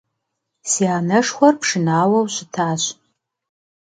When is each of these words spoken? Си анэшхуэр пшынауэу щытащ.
Си 0.69 0.83
анэшхуэр 0.97 1.55
пшынауэу 1.61 2.27
щытащ. 2.33 2.83